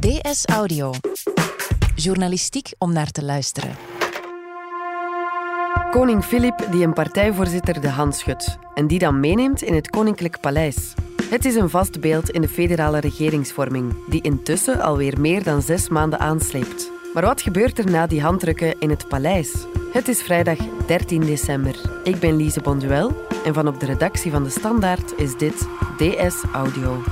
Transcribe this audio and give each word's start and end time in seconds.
DS 0.00 0.46
Audio. 0.46 0.92
Journalistiek 1.94 2.72
om 2.78 2.92
naar 2.92 3.10
te 3.10 3.24
luisteren. 3.24 3.76
Koning 5.90 6.24
Filip 6.24 6.66
die 6.70 6.84
een 6.84 6.92
partijvoorzitter 6.92 7.80
de 7.80 7.88
hand 7.88 8.16
schudt 8.16 8.58
en 8.74 8.86
die 8.86 8.98
dan 8.98 9.20
meeneemt 9.20 9.62
in 9.62 9.74
het 9.74 9.90
Koninklijk 9.90 10.40
Paleis. 10.40 10.94
Het 11.24 11.44
is 11.44 11.54
een 11.54 11.70
vast 11.70 12.00
beeld 12.00 12.30
in 12.30 12.40
de 12.40 12.48
federale 12.48 13.00
regeringsvorming, 13.00 13.94
die 14.08 14.22
intussen 14.22 14.80
alweer 14.80 15.20
meer 15.20 15.42
dan 15.42 15.62
zes 15.62 15.88
maanden 15.88 16.18
aansleept. 16.18 16.90
Maar 17.14 17.24
wat 17.24 17.42
gebeurt 17.42 17.78
er 17.78 17.90
na 17.90 18.06
die 18.06 18.22
handdrukken 18.22 18.78
in 18.78 18.90
het 18.90 19.08
paleis? 19.08 19.66
Het 19.92 20.08
is 20.08 20.22
vrijdag 20.22 20.58
13 20.86 21.20
december. 21.20 22.00
Ik 22.04 22.18
ben 22.18 22.36
Lise 22.36 22.60
Bonduel 22.60 23.16
en 23.44 23.54
van 23.54 23.68
op 23.68 23.80
de 23.80 23.86
redactie 23.86 24.30
van 24.30 24.42
De 24.42 24.50
Standaard 24.50 25.18
is 25.18 25.36
dit 25.36 25.68
DS 25.96 26.42
Audio. 26.52 27.02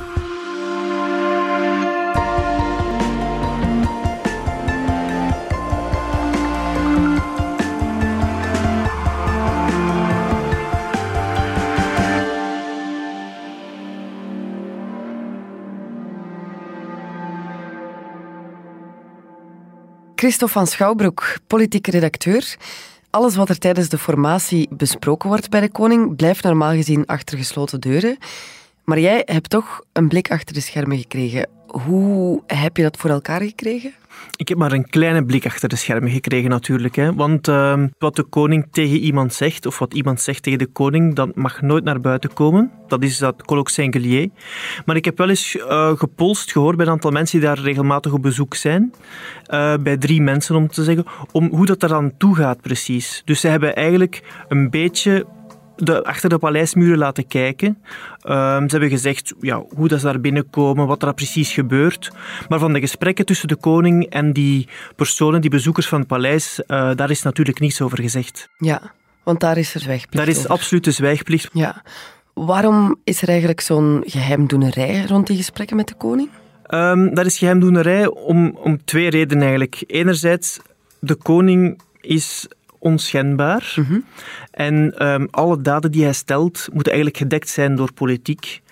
Christophe 20.19 20.53
van 20.53 20.67
Schouwbroek, 20.67 21.37
politiek 21.47 21.87
redacteur. 21.87 22.57
Alles 23.11 23.37
wat 23.37 23.49
er 23.49 23.59
tijdens 23.59 23.89
de 23.89 23.99
formatie 23.99 24.69
besproken 24.71 25.29
wordt 25.29 25.51
bij 25.51 25.61
de 25.61 25.71
koning 25.71 26.17
blijft 26.17 26.45
normaal 26.45 26.73
gezien 26.73 27.07
achter 27.07 27.39
gesloten 27.39 27.81
deuren. 27.81 28.19
Maar 28.85 28.99
jij 29.01 29.23
hebt 29.25 29.51
toch 29.51 29.85
een 29.93 30.09
blik 30.09 30.31
achter 30.31 30.55
de 30.55 30.61
schermen 30.61 30.99
gekregen. 30.99 31.49
Hoe 31.67 32.43
heb 32.47 32.77
je 32.77 32.83
dat 32.83 32.97
voor 32.97 33.11
elkaar 33.11 33.41
gekregen? 33.41 33.95
Ik 34.37 34.49
heb 34.49 34.59
maar 34.59 34.73
een 34.73 34.89
kleine 34.89 35.25
blik 35.25 35.47
achter 35.47 35.69
de 35.69 35.77
schermen 35.77 36.11
gekregen 36.11 36.51
natuurlijk. 36.51 36.97
Hè. 36.97 37.15
Want 37.15 37.49
uh, 37.49 37.83
wat 37.99 38.17
de 38.17 38.23
koning 38.23 38.67
tegen 38.71 38.99
iemand 38.99 39.35
zegt, 39.35 39.67
of 39.67 39.79
wat 39.79 39.95
iemand 39.95 40.21
zegt 40.21 40.43
tegen 40.43 40.59
de 40.59 40.67
koning, 40.67 41.15
dat 41.15 41.35
mag 41.35 41.61
nooit 41.61 41.85
naar 41.85 42.01
buiten 42.01 42.33
komen. 42.33 42.71
Dat 42.87 43.03
is 43.03 43.19
dat 43.19 43.43
colloque 43.43 43.73
singulier. 43.73 44.29
Maar 44.85 44.97
ik 44.97 45.05
heb 45.05 45.19
wel 45.19 45.29
eens 45.29 45.57
uh, 45.57 45.93
gepolst, 45.97 46.53
gehoord 46.53 46.77
bij 46.77 46.87
een 46.87 46.93
aantal 46.93 47.11
mensen 47.11 47.39
die 47.39 47.49
daar 47.49 47.59
regelmatig 47.59 48.13
op 48.13 48.23
bezoek 48.23 48.55
zijn. 48.55 48.93
Uh, 49.49 49.75
bij 49.81 49.97
drie 49.97 50.23
mensen 50.23 50.57
om 50.57 50.69
te 50.69 50.85
zeggen, 50.85 51.07
om 51.33 51.49
hoe 51.51 51.67
dat 51.67 51.83
er 51.83 51.95
aan 51.95 52.17
toe 52.17 52.35
gaat 52.35 52.61
precies. 52.61 53.23
Dus 53.25 53.41
ze 53.41 53.49
hebben 53.49 53.77
eigenlijk 53.77 54.23
een 54.49 54.71
beetje 54.71 55.27
de, 55.79 56.05
achter 56.05 56.29
de 56.29 56.39
paleismuren 56.39 56.99
laten 56.99 57.27
kijken. 57.27 57.69
Um, 57.69 58.69
ze 58.69 58.71
hebben 58.71 58.89
gezegd 58.91 59.35
ja, 59.41 59.65
hoe 59.75 59.89
dat 59.89 60.01
ze 60.01 60.07
daar 60.07 60.21
binnenkomen, 60.21 60.87
wat 60.87 61.03
er 61.03 61.15
precies 61.15 61.53
gebeurt. 61.53 62.11
Maar 62.49 62.59
van 62.59 62.73
de 62.73 62.81
gesprekken 62.81 63.27
tussen 63.27 63.49
de 63.49 63.57
koning 63.57 64.07
en 64.07 64.33
die 64.33 64.69
personen, 64.97 65.41
die 65.41 65.51
bezoekers 65.51 65.89
van 65.89 65.99
het 65.99 66.09
paleis, 66.09 66.61
uh, 66.67 66.91
daar 66.95 67.11
is 67.11 67.23
natuurlijk 67.23 67.61
niets 67.61 67.81
over 67.81 68.01
gezegd. 68.03 68.49
Ja, 68.59 68.81
want 69.23 69.41
daar 69.41 69.59
is 69.59 69.75
er 69.75 69.81
zwijgplicht 69.81 70.17
Daar 70.17 70.35
is 70.35 70.39
over. 70.39 70.51
absoluut 70.51 70.85
de 70.85 70.91
zwijgplicht. 70.91 71.49
Ja. 71.53 71.83
Waarom 72.35 72.97
is 73.05 73.23
er 73.23 73.29
eigenlijk 73.29 73.61
zo'n 73.61 74.03
geheimdoenerij 74.07 75.05
rond 75.07 75.27
die 75.27 75.37
gesprekken 75.37 75.77
met 75.77 75.89
de 75.89 75.95
koning? 75.95 76.29
Um, 76.69 77.15
dat 77.15 77.27
is 77.27 77.39
geheimdoenerij 77.39 78.07
om, 78.07 78.57
om 78.63 78.85
twee 78.85 79.11
redenen 79.11 79.43
eigenlijk. 79.43 79.85
Enerzijds, 79.87 80.61
de 81.01 81.15
koning 81.15 81.81
is 82.01 82.49
onschendbaar. 82.79 83.73
Mm 83.77 83.85
-hmm. 83.85 84.05
En 84.51 85.07
um, 85.07 85.29
alle 85.31 85.61
daden 85.61 85.91
die 85.91 86.03
hij 86.03 86.13
stelt, 86.13 86.69
moeten 86.73 86.93
eigenlijk 86.93 87.23
gedekt 87.23 87.49
zijn 87.49 87.77
door 87.77 87.93
politiek. 87.93 88.63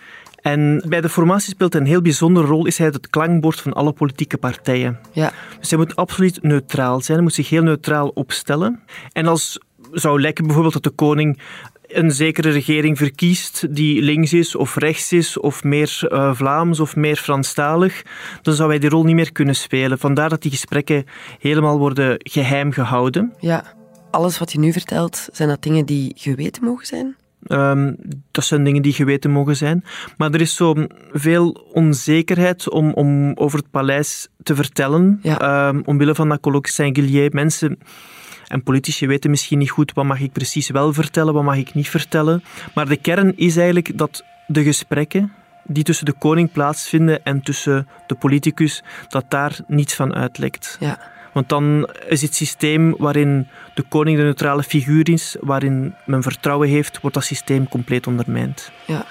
En 0.46 0.82
bij 0.88 1.00
de 1.00 1.08
formatie 1.08 1.50
speelt 1.50 1.74
een 1.74 1.86
heel 1.86 2.02
bijzondere 2.02 2.46
rol, 2.46 2.66
is 2.66 2.78
hij 2.78 2.86
het 2.86 3.10
klankbord 3.10 3.60
van 3.60 3.72
alle 3.72 3.92
politieke 3.92 4.36
partijen. 4.36 4.98
Ja. 5.12 5.32
Dus 5.60 5.70
hij 5.70 5.78
moet 5.78 5.96
absoluut 5.96 6.42
neutraal 6.42 7.00
zijn, 7.00 7.16
hij 7.16 7.26
moet 7.26 7.34
zich 7.34 7.48
heel 7.48 7.62
neutraal 7.62 8.08
opstellen. 8.08 8.82
En 9.12 9.26
als 9.26 9.58
zou 9.92 10.20
lijken 10.20 10.44
bijvoorbeeld 10.44 10.74
dat 10.74 10.82
de 10.82 10.90
koning 10.90 11.40
een 11.86 12.10
zekere 12.10 12.50
regering 12.50 12.98
verkiest 12.98 13.74
die 13.74 14.02
links 14.02 14.32
is 14.32 14.56
of 14.56 14.76
rechts 14.76 15.12
is 15.12 15.38
of 15.38 15.64
meer 15.64 16.00
uh, 16.02 16.34
Vlaams 16.34 16.80
of 16.80 16.96
meer 16.96 17.16
Franstalig, 17.16 18.02
dan 18.42 18.54
zou 18.54 18.68
hij 18.68 18.78
die 18.78 18.90
rol 18.90 19.04
niet 19.04 19.14
meer 19.14 19.32
kunnen 19.32 19.56
spelen. 19.56 19.98
Vandaar 19.98 20.28
dat 20.28 20.42
die 20.42 20.50
gesprekken 20.50 21.04
helemaal 21.38 21.78
worden 21.78 22.16
geheim 22.18 22.72
gehouden. 22.72 23.32
Ja 23.40 23.74
alles 24.16 24.38
wat 24.38 24.52
je 24.52 24.58
nu 24.58 24.72
vertelt, 24.72 25.28
zijn 25.32 25.48
dat 25.48 25.62
dingen 25.62 25.86
die 25.86 26.12
geweten 26.16 26.64
mogen 26.64 26.86
zijn? 26.86 27.16
Um, 27.48 27.96
dat 28.30 28.44
zijn 28.44 28.64
dingen 28.64 28.82
die 28.82 28.92
geweten 28.92 29.30
mogen 29.30 29.56
zijn. 29.56 29.84
Maar 30.16 30.32
er 30.32 30.40
is 30.40 30.56
zo 30.56 30.74
veel 31.12 31.66
onzekerheid 31.72 32.70
om, 32.70 32.92
om 32.92 33.32
over 33.34 33.58
het 33.58 33.70
paleis 33.70 34.28
te 34.42 34.54
vertellen. 34.54 35.18
Ja. 35.22 35.68
Um, 35.68 35.82
omwille 35.84 36.14
van 36.14 36.28
dat 36.28 36.40
colloque 36.40 36.72
singulier. 36.72 37.30
Mensen 37.32 37.78
en 38.46 38.62
politici 38.62 39.06
weten 39.06 39.30
misschien 39.30 39.58
niet 39.58 39.70
goed 39.70 39.92
wat 39.92 40.04
mag 40.04 40.20
ik 40.20 40.32
precies 40.32 40.70
wel 40.70 40.92
vertellen, 40.92 41.34
wat 41.34 41.44
mag 41.44 41.56
ik 41.56 41.74
niet 41.74 41.88
vertellen. 41.88 42.42
Maar 42.74 42.88
de 42.88 42.96
kern 42.96 43.36
is 43.36 43.56
eigenlijk 43.56 43.98
dat 43.98 44.24
de 44.46 44.62
gesprekken 44.62 45.32
die 45.64 45.84
tussen 45.84 46.06
de 46.06 46.14
koning 46.18 46.52
plaatsvinden 46.52 47.24
en 47.24 47.42
tussen 47.42 47.88
de 48.06 48.14
politicus, 48.14 48.82
dat 49.08 49.24
daar 49.28 49.58
niets 49.66 49.94
van 49.94 50.14
uitlekt. 50.14 50.76
Ja. 50.80 50.98
Want 51.36 51.48
dan 51.48 51.88
is 52.08 52.22
het 52.22 52.34
systeem 52.34 52.94
waarin 52.98 53.48
de 53.74 53.82
koning 53.82 54.16
de 54.16 54.22
neutrale 54.22 54.62
figuur 54.62 55.10
is, 55.10 55.36
waarin 55.40 55.94
men 56.04 56.22
vertrouwen 56.22 56.68
heeft, 56.68 57.00
wordt 57.00 57.16
dat 57.16 57.24
systeem 57.24 57.68
compleet 57.68 58.06
ondermijnd. 58.06 58.70
Ja. 58.86 59.04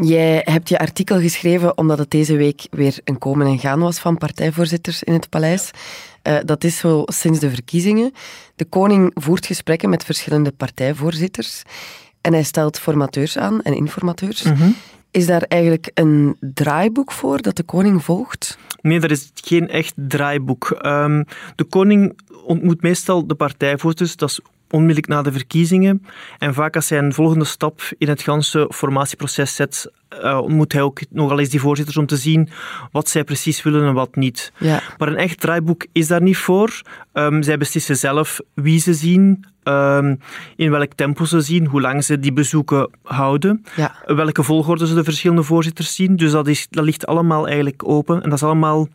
Jij 0.00 0.42
hebt 0.44 0.68
je 0.68 0.78
artikel 0.78 1.20
geschreven 1.20 1.78
omdat 1.78 1.98
het 1.98 2.10
deze 2.10 2.36
week 2.36 2.66
weer 2.70 2.98
een 3.04 3.18
komen 3.18 3.46
en 3.46 3.58
gaan 3.58 3.80
was 3.80 3.98
van 3.98 4.18
partijvoorzitters 4.18 5.02
in 5.02 5.12
het 5.12 5.28
paleis. 5.28 5.70
Uh, 6.22 6.38
dat 6.44 6.64
is 6.64 6.78
zo 6.78 7.02
sinds 7.06 7.38
de 7.38 7.50
verkiezingen. 7.50 8.12
De 8.56 8.64
koning 8.64 9.10
voert 9.14 9.46
gesprekken 9.46 9.90
met 9.90 10.04
verschillende 10.04 10.52
partijvoorzitters 10.52 11.62
en 12.20 12.32
hij 12.32 12.42
stelt 12.42 12.78
formateurs 12.78 13.38
aan 13.38 13.62
en 13.62 13.76
informateurs. 13.76 14.42
Mm 14.42 14.54
-hmm. 14.54 14.76
Is 15.10 15.26
daar 15.26 15.42
eigenlijk 15.42 15.90
een 15.94 16.36
draaiboek 16.40 17.12
voor 17.12 17.42
dat 17.42 17.56
de 17.56 17.62
koning 17.62 18.04
volgt? 18.04 18.58
Nee, 18.80 19.00
dat 19.00 19.10
is 19.10 19.30
geen 19.34 19.68
echt 19.68 19.92
draaiboek. 19.96 20.78
Um, 20.86 21.24
de 21.54 21.64
koning 21.64 22.18
ontmoet 22.44 22.82
meestal 22.82 23.26
de 23.26 23.34
partijvoorzitters. 23.34 24.16
Dat 24.16 24.28
is 24.30 24.40
onmiddellijk 24.70 25.08
na 25.08 25.22
de 25.22 25.32
verkiezingen. 25.32 26.04
En 26.38 26.54
vaak 26.54 26.76
als 26.76 26.88
hij 26.88 26.98
een 26.98 27.12
volgende 27.12 27.44
stap 27.44 27.80
in 27.98 28.08
het 28.08 28.22
ganse 28.22 28.70
formatieproces 28.74 29.54
zet, 29.54 29.92
uh, 30.22 30.38
ontmoet 30.38 30.72
hij 30.72 30.82
ook 30.82 31.00
nogal 31.10 31.38
eens 31.38 31.48
die 31.48 31.60
voorzitters 31.60 31.96
om 31.96 32.06
te 32.06 32.16
zien 32.16 32.48
wat 32.92 33.08
zij 33.08 33.24
precies 33.24 33.62
willen 33.62 33.86
en 33.86 33.94
wat 33.94 34.16
niet. 34.16 34.52
Ja. 34.58 34.82
Maar 34.98 35.08
een 35.08 35.16
echt 35.16 35.40
draaiboek 35.40 35.86
is 35.92 36.06
daar 36.06 36.22
niet 36.22 36.36
voor. 36.36 36.80
Um, 37.12 37.42
zij 37.42 37.58
beslissen 37.58 37.96
zelf 37.96 38.40
wie 38.54 38.80
ze 38.80 38.94
zien, 38.94 39.44
um, 39.64 40.18
in 40.56 40.70
welk 40.70 40.92
tempo 40.94 41.24
ze 41.24 41.40
zien, 41.40 41.66
hoe 41.66 41.80
lang 41.80 42.04
ze 42.04 42.18
die 42.18 42.32
bezoeken 42.32 42.90
houden, 43.02 43.64
ja. 43.76 43.94
welke 44.06 44.42
volgorde 44.42 44.86
ze 44.86 44.94
de 44.94 45.04
verschillende 45.04 45.42
voorzitters 45.42 45.94
zien. 45.94 46.16
Dus 46.16 46.30
dat, 46.30 46.48
is, 46.48 46.66
dat 46.70 46.84
ligt 46.84 47.06
allemaal 47.06 47.46
eigenlijk 47.46 47.88
open. 47.88 48.22
En 48.22 48.28
dat 48.28 48.38
is 48.38 48.44
allemaal 48.44 48.88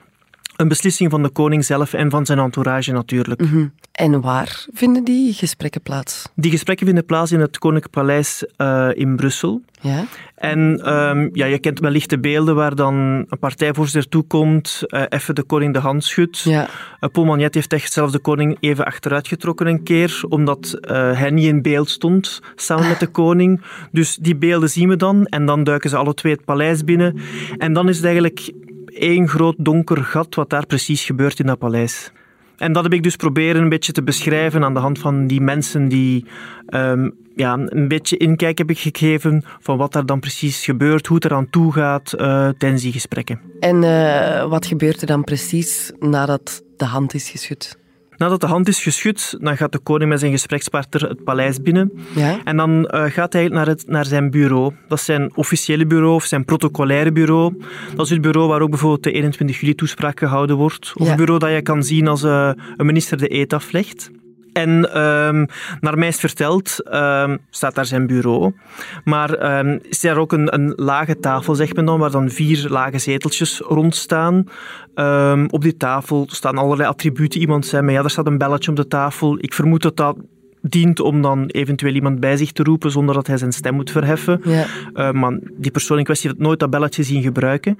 een 0.55 0.67
beslissing 0.67 1.11
van 1.11 1.23
de 1.23 1.29
koning 1.29 1.65
zelf 1.65 1.93
en 1.93 2.09
van 2.09 2.25
zijn 2.25 2.39
entourage 2.39 2.91
natuurlijk. 2.91 3.41
Mm 3.41 3.47
-hmm. 3.47 3.73
En 3.91 4.21
waar 4.21 4.65
vinden 4.73 5.03
die 5.03 5.33
gesprekken 5.33 5.81
plaats? 5.81 6.29
Die 6.35 6.51
gesprekken 6.51 6.85
vinden 6.85 7.05
plaats 7.05 7.31
in 7.31 7.39
het 7.39 7.57
Koninklijk 7.57 7.93
Paleis 7.93 8.45
uh, 8.57 8.89
in 8.93 9.15
Brussel. 9.15 9.61
Ja. 9.81 10.05
En 10.35 10.93
um, 10.93 11.29
ja, 11.33 11.45
je 11.45 11.59
kent 11.59 11.79
wellicht 11.79 12.09
de 12.09 12.19
beelden 12.19 12.55
waar 12.55 12.75
dan 12.75 12.95
een 13.29 13.39
partijvoorzitter 13.39 14.09
toekomt, 14.11 14.83
uh, 14.87 15.03
even 15.09 15.35
de 15.35 15.43
koning 15.43 15.73
de 15.73 15.79
hand 15.79 16.03
schudt. 16.03 16.39
Ja. 16.39 16.67
Uh, 16.99 17.09
Paul 17.09 17.25
Magnet 17.25 17.53
heeft 17.53 17.73
echt 17.73 17.93
zelfs 17.93 18.11
de 18.11 18.19
koning 18.19 18.57
even 18.59 18.85
achteruitgetrokken 18.85 19.67
een 19.67 19.83
keer, 19.83 20.23
omdat 20.29 20.77
hij 20.87 21.29
niet 21.29 21.45
in 21.45 21.61
beeld 21.61 21.89
stond 21.89 22.41
samen 22.55 22.87
met 22.87 22.99
de 22.99 23.07
koning. 23.07 23.61
Dus 23.91 24.15
die 24.15 24.35
beelden 24.35 24.69
zien 24.69 24.89
we 24.89 24.95
dan 24.95 25.25
en 25.25 25.45
dan 25.45 25.63
duiken 25.63 25.89
ze 25.89 25.97
alle 25.97 26.13
twee 26.13 26.33
het 26.33 26.45
paleis 26.45 26.83
binnen. 26.83 27.17
En 27.57 27.73
dan 27.73 27.89
is 27.89 27.95
het 27.95 28.05
eigenlijk 28.05 28.51
één 28.99 29.27
groot 29.27 29.55
donker 29.57 30.03
gat 30.03 30.35
wat 30.35 30.49
daar 30.49 30.65
precies 30.65 31.05
gebeurt 31.05 31.39
in 31.39 31.45
dat 31.45 31.57
paleis. 31.57 32.11
En 32.57 32.73
dat 32.73 32.83
heb 32.83 32.93
ik 32.93 33.03
dus 33.03 33.15
proberen 33.15 33.61
een 33.61 33.69
beetje 33.69 33.91
te 33.91 34.03
beschrijven 34.03 34.63
aan 34.63 34.73
de 34.73 34.79
hand 34.79 34.99
van 34.99 35.27
die 35.27 35.41
mensen 35.41 35.87
die 35.87 36.25
um, 36.69 37.15
ja, 37.35 37.53
een 37.53 37.87
beetje 37.87 38.17
inkijk 38.17 38.57
heb 38.57 38.69
ik 38.69 38.79
gegeven 38.79 39.43
van 39.59 39.77
wat 39.77 39.95
er 39.95 40.05
dan 40.05 40.19
precies 40.19 40.63
gebeurt, 40.65 41.07
hoe 41.07 41.15
het 41.15 41.25
eraan 41.25 41.49
toe 41.49 41.73
gaat 41.73 42.13
uh, 42.17 42.49
tijdens 42.57 42.81
die 42.81 42.91
gesprekken. 42.91 43.39
En 43.59 43.83
uh, 43.83 44.45
wat 44.49 44.65
gebeurt 44.65 45.01
er 45.01 45.07
dan 45.07 45.23
precies 45.23 45.91
nadat 45.99 46.63
de 46.77 46.85
hand 46.85 47.13
is 47.13 47.29
geschud? 47.29 47.77
Nadat 48.17 48.41
de 48.41 48.47
hand 48.47 48.67
is 48.67 48.83
geschud, 48.83 49.37
dan 49.39 49.57
gaat 49.57 49.71
de 49.71 49.79
koning 49.79 50.09
met 50.09 50.19
zijn 50.19 50.31
gesprekspartner 50.31 51.09
het 51.09 51.23
paleis 51.23 51.61
binnen. 51.61 51.91
Ja. 52.15 52.39
En 52.43 52.57
dan 52.57 52.91
uh, 52.93 53.03
gaat 53.05 53.33
hij 53.33 53.47
naar, 53.47 53.67
het, 53.67 53.83
naar 53.87 54.05
zijn 54.05 54.29
bureau. 54.31 54.73
Dat 54.87 54.97
is 54.97 55.05
zijn 55.05 55.31
officiële 55.35 55.85
bureau 55.85 56.13
of 56.13 56.23
zijn 56.23 56.45
protocolaire 56.45 57.11
bureau. 57.11 57.53
Dat 57.95 58.05
is 58.05 58.11
het 58.11 58.21
bureau 58.21 58.47
waar 58.49 58.61
ook 58.61 58.69
bijvoorbeeld 58.69 59.03
de 59.03 59.11
21 59.11 59.59
juli 59.59 59.75
toespraak 59.75 60.19
gehouden 60.19 60.55
wordt. 60.55 60.93
Of 60.95 61.05
Ja. 61.05 61.11
een 61.11 61.17
bureau 61.17 61.39
dat 61.39 61.51
je 61.51 61.61
kan 61.61 61.83
zien 61.83 62.07
als 62.07 62.23
uh, 62.23 62.51
een 62.77 62.85
minister 62.85 63.17
de 63.17 63.33
eet 63.33 63.53
aflegt. 63.53 64.09
En 64.55 65.01
um, 65.01 65.47
naar 65.79 65.97
mij 65.97 66.07
is 66.07 66.19
verteld, 66.19 66.93
um, 66.93 67.39
staat 67.49 67.75
daar 67.75 67.85
zijn 67.85 68.07
bureau. 68.07 68.53
Maar 69.03 69.59
um, 69.59 69.79
is 69.89 70.03
er 70.03 70.17
ook 70.17 70.31
een, 70.31 70.53
een, 70.53 70.73
lage 70.75 71.19
tafel, 71.19 71.55
zeg 71.55 71.73
men 71.73 71.85
dan, 71.85 71.99
waar 71.99 72.11
dan 72.11 72.29
vier 72.29 72.65
lage 72.69 72.97
zeteltjes 72.97 73.59
rond 73.59 73.95
staan. 73.95 74.47
op 75.49 75.61
die 75.61 75.77
tafel 75.77 76.27
staan 76.29 76.57
allerlei 76.57 76.89
attributen. 76.89 77.39
Iemand 77.39 77.65
zei 77.65 77.83
mij, 77.83 77.93
ja, 77.93 78.03
er 78.03 78.09
staat 78.09 78.27
een 78.27 78.37
belletje 78.37 78.71
op 78.71 78.77
de 78.77 78.87
tafel. 78.87 79.37
Ik 79.39 79.53
vermoed 79.53 79.81
dat 79.81 79.97
dat 79.97 80.17
dient 80.69 80.99
om 80.99 81.21
dan 81.21 81.45
eventueel 81.45 81.93
iemand 81.93 82.19
bij 82.19 82.37
zich 82.37 82.51
te 82.51 82.63
roepen 82.63 82.91
zonder 82.91 83.15
dat 83.15 83.27
hij 83.27 83.37
zijn 83.37 83.51
stem 83.51 83.73
moet 83.73 83.91
verheffen. 83.91 84.41
Ja. 84.43 84.65
Uh, 84.93 85.11
maar 85.11 85.39
die 85.57 85.71
persoon 85.71 85.97
in 85.97 86.03
kwestie 86.03 86.29
heeft 86.29 86.41
nooit 86.41 86.59
dat 86.59 86.69
belletje 86.69 87.03
zien 87.03 87.21
gebruiken. 87.21 87.79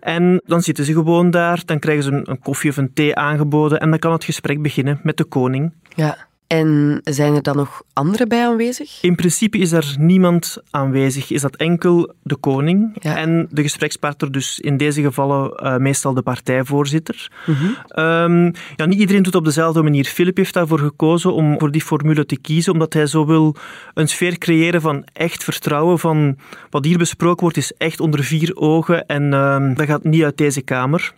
En 0.00 0.42
dan 0.46 0.62
zitten 0.62 0.84
ze 0.84 0.92
gewoon 0.92 1.30
daar, 1.30 1.62
dan 1.64 1.78
krijgen 1.78 2.04
ze 2.04 2.10
een, 2.10 2.30
een 2.30 2.38
koffie 2.38 2.70
of 2.70 2.76
een 2.76 2.92
thee 2.92 3.14
aangeboden 3.14 3.80
en 3.80 3.90
dan 3.90 3.98
kan 3.98 4.12
het 4.12 4.24
gesprek 4.24 4.62
beginnen 4.62 5.00
met 5.02 5.16
de 5.16 5.24
koning. 5.24 5.72
Ja. 5.94 6.30
En 6.52 7.00
zijn 7.04 7.34
er 7.34 7.42
dan 7.42 7.56
nog 7.56 7.82
anderen 7.92 8.28
bij 8.28 8.46
aanwezig? 8.46 8.98
In 9.02 9.14
principe 9.14 9.58
is 9.58 9.72
er 9.72 9.94
niemand 9.98 10.56
aanwezig. 10.70 11.30
Is 11.30 11.40
dat 11.40 11.56
enkel 11.56 12.14
de 12.22 12.36
koning 12.36 12.96
Ja. 13.00 13.16
en 13.16 13.48
de 13.50 13.62
gesprekspartner, 13.62 14.32
dus 14.32 14.60
in 14.60 14.76
deze 14.76 15.02
gevallen 15.02 15.60
uh, 15.62 15.76
meestal 15.76 16.14
de 16.14 16.22
partijvoorzitter. 16.22 17.30
Mhm. 17.46 17.64
Um, 18.00 18.52
ja, 18.76 18.84
niet 18.84 18.98
iedereen 18.98 19.22
doet 19.22 19.34
op 19.34 19.44
dezelfde 19.44 19.82
manier. 19.82 20.04
Philip 20.04 20.36
heeft 20.36 20.54
daarvoor 20.54 20.78
gekozen 20.78 21.32
om 21.34 21.58
voor 21.58 21.70
die 21.70 21.82
formule 21.82 22.26
te 22.26 22.40
kiezen, 22.40 22.72
omdat 22.72 22.92
hij 22.92 23.06
zo 23.06 23.26
wil 23.26 23.56
een 23.94 24.08
sfeer 24.08 24.38
creëren 24.38 24.80
van 24.80 25.04
echt 25.12 25.44
vertrouwen, 25.44 25.98
van 25.98 26.36
wat 26.70 26.84
hier 26.84 26.98
besproken 26.98 27.42
wordt 27.42 27.56
is 27.56 27.72
echt 27.72 28.00
onder 28.00 28.24
vier 28.24 28.56
ogen 28.56 29.06
en 29.06 29.32
um, 29.32 29.74
dat 29.74 29.86
gaat 29.86 30.04
niet 30.04 30.22
uit 30.22 30.36
deze 30.36 30.62
kamer. 30.62 31.12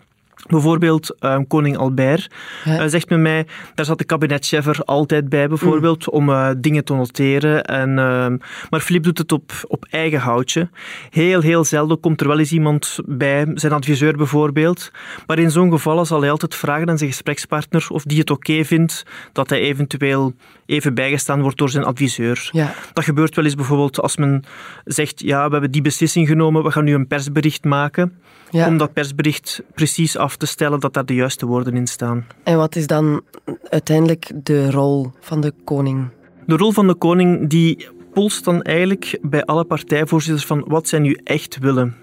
Bijvoorbeeld 0.48 1.16
uh, 1.20 1.38
koning 1.48 1.76
Albert 1.76 2.30
Ja. 2.64 2.82
uh, 2.82 2.88
zegt 2.88 3.08
met 3.08 3.18
mij, 3.18 3.46
daar 3.74 3.84
zat 3.84 3.98
de 3.98 4.04
kabinetchef 4.04 4.66
er 4.66 4.80
altijd 4.84 5.28
bij 5.28 5.48
bijvoorbeeld, 5.48 6.10
om 6.10 6.28
uh, 6.28 6.50
dingen 6.58 6.84
te 6.84 6.94
noteren. 6.94 7.64
En, 7.64 7.88
uh, 7.88 8.26
maar 8.70 8.80
Philippe 8.80 9.06
doet 9.06 9.18
het 9.18 9.32
op, 9.32 9.52
op 9.68 9.86
eigen 9.90 10.18
houtje. 10.18 10.68
Heel, 11.10 11.40
heel 11.40 11.64
zelden 11.64 12.00
komt 12.00 12.20
er 12.20 12.28
wel 12.28 12.38
eens 12.38 12.52
iemand 12.52 12.98
bij, 13.06 13.50
zijn 13.54 13.72
adviseur 13.72 14.16
bijvoorbeeld. 14.16 14.90
Maar 15.26 15.38
in 15.38 15.50
zo'n 15.50 15.70
geval 15.70 16.04
zal 16.04 16.20
hij 16.20 16.30
altijd 16.30 16.54
vragen 16.54 16.88
aan 16.88 16.98
zijn 16.98 17.10
gesprekspartner 17.10 17.86
of 17.88 18.02
die 18.02 18.18
het 18.18 18.30
oké 18.30 18.50
okay 18.50 18.64
vindt 18.64 19.02
dat 19.32 19.50
hij 19.50 19.60
eventueel 19.60 20.34
even 20.66 20.94
bijgestaan 20.94 21.42
wordt 21.42 21.58
door 21.58 21.70
zijn 21.70 21.84
adviseur. 21.84 22.48
Ja. 22.52 22.74
Dat 22.92 23.04
gebeurt 23.04 23.36
wel 23.36 23.44
eens 23.44 23.54
bijvoorbeeld 23.54 24.00
als 24.00 24.16
men 24.16 24.44
zegt, 24.84 25.20
ja, 25.20 25.46
we 25.46 25.52
hebben 25.52 25.70
die 25.70 25.82
beslissing 25.82 26.28
genomen, 26.28 26.62
we 26.62 26.70
gaan 26.70 26.84
nu 26.84 26.94
een 26.94 27.06
persbericht 27.06 27.64
maken. 27.64 28.18
Ja. 28.50 28.66
Om 28.66 28.76
dat 28.76 28.92
persbericht 28.92 29.62
precies 29.74 30.16
af 30.16 30.36
te 30.36 30.46
stellen 30.46 30.80
dat 30.80 30.94
daar 30.94 31.06
de 31.06 31.14
juiste 31.14 31.46
woorden 31.46 31.74
in 31.74 31.86
staan. 31.86 32.26
En 32.42 32.56
wat 32.56 32.76
is 32.76 32.86
dan 32.86 33.22
uiteindelijk 33.62 34.30
de 34.34 34.70
rol 34.70 35.10
van 35.20 35.40
de 35.40 35.52
koning? 35.64 36.08
De 36.46 36.56
rol 36.56 36.72
van 36.72 36.86
de 36.86 36.94
koning 36.94 37.48
die 37.48 37.88
polst 38.12 38.44
dan 38.44 38.62
eigenlijk 38.62 39.18
bij 39.22 39.44
alle 39.44 39.64
partijvoorzitters 39.64 40.46
van 40.46 40.64
wat 40.66 40.88
zij 40.88 40.98
nu 40.98 41.18
echt 41.24 41.58
willen. 41.58 41.96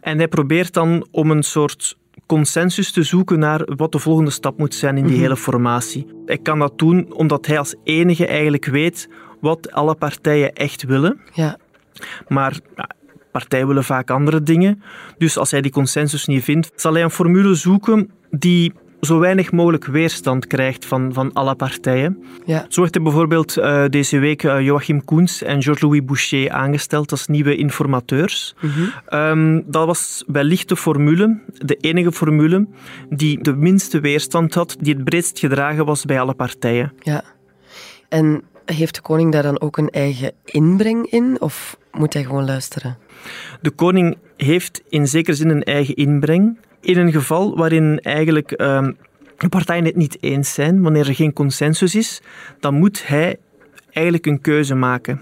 En 0.00 0.18
hij 0.18 0.28
probeert 0.28 0.72
dan 0.72 1.06
om 1.10 1.30
een 1.30 1.42
soort 1.42 1.96
consensus 2.28 2.92
te 2.92 3.02
zoeken 3.02 3.38
naar 3.38 3.62
wat 3.76 3.92
de 3.92 3.98
volgende 3.98 4.30
stap 4.30 4.58
moet 4.58 4.74
zijn 4.74 4.96
in 4.96 5.02
die 5.02 5.12
Mhm. 5.12 5.22
hele 5.22 5.36
formatie. 5.36 6.06
Hij 6.26 6.38
kan 6.38 6.58
dat 6.58 6.78
doen 6.78 7.12
omdat 7.12 7.46
hij 7.46 7.58
als 7.58 7.74
enige 7.84 8.26
eigenlijk 8.26 8.64
weet 8.64 9.08
wat 9.40 9.72
alle 9.72 9.94
partijen 9.94 10.52
echt 10.52 10.82
willen. 10.82 11.20
Ja. 11.32 11.56
Maar 12.28 12.58
ja, 12.76 12.88
partijen 13.32 13.66
willen 13.66 13.84
vaak 13.84 14.10
andere 14.10 14.42
dingen. 14.42 14.82
Dus 15.18 15.38
als 15.38 15.50
hij 15.50 15.60
die 15.60 15.70
consensus 15.72 16.26
niet 16.26 16.44
vindt, 16.44 16.70
zal 16.74 16.92
hij 16.92 17.02
een 17.02 17.10
formule 17.10 17.54
zoeken 17.54 18.10
die 18.30 18.72
zo 19.00 19.18
weinig 19.18 19.52
mogelijk 19.52 19.84
weerstand 19.84 20.46
krijgt 20.46 20.84
van, 20.84 21.12
van 21.12 21.32
alle 21.32 21.54
partijen. 21.54 22.24
Ja. 22.44 22.66
Zo 22.68 22.80
heeft 22.80 22.94
hij 22.94 23.02
bijvoorbeeld 23.02 23.56
uh, 23.56 23.84
deze 23.88 24.18
week 24.18 24.42
uh, 24.42 24.60
Joachim 24.60 25.04
Koens 25.04 25.42
en 25.42 25.62
Georges-Louis 25.62 26.04
Boucher 26.04 26.50
aangesteld 26.50 27.10
als 27.10 27.26
nieuwe 27.26 27.56
informateurs. 27.56 28.54
Um, 29.10 29.64
dat 29.66 29.86
was 29.86 30.24
wellicht 30.26 30.68
de 30.68 30.76
formule, 30.76 31.40
de 31.52 31.76
enige 31.76 32.12
formule, 32.12 32.66
die 33.10 33.42
de 33.42 33.54
minste 33.54 34.00
weerstand 34.00 34.54
had, 34.54 34.76
die 34.80 34.94
het 34.94 35.04
breedst 35.04 35.38
gedragen 35.38 35.84
was 35.84 36.04
bij 36.04 36.20
alle 36.20 36.34
partijen. 36.34 36.92
Ja. 37.02 37.22
En 38.08 38.42
heeft 38.64 38.94
de 38.94 39.00
koning 39.00 39.32
daar 39.32 39.42
dan 39.42 39.60
ook 39.60 39.76
een 39.76 39.90
eigen 39.90 40.32
inbreng 40.44 41.06
in, 41.06 41.36
of 41.40 41.76
moet 41.92 42.14
hij 42.14 42.24
gewoon 42.24 42.44
luisteren? 42.44 42.98
De 43.60 43.70
koning 43.70 44.16
heeft 44.36 44.82
in 44.88 45.06
zekere 45.06 45.36
zin 45.36 45.48
een 45.48 45.62
eigen 45.62 45.94
inbreng. 45.94 46.58
In 46.80 46.98
een 46.98 47.12
geval 47.12 47.56
waarin 47.56 48.00
eigenlijk 48.00 48.60
um, 48.60 48.96
de 49.38 49.48
partijen 49.48 49.84
het 49.84 49.96
niet 49.96 50.16
eens 50.20 50.54
zijn, 50.54 50.82
wanneer 50.82 51.08
er 51.08 51.14
geen 51.14 51.32
consensus 51.32 51.94
is, 51.94 52.22
dan 52.60 52.74
moet 52.74 53.06
hij 53.06 53.36
eigenlijk 53.90 54.26
een 54.26 54.40
keuze 54.40 54.74
maken. 54.74 55.20